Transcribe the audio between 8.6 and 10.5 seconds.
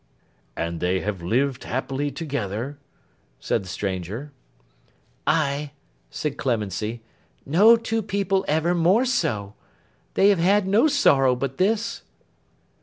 more so. They have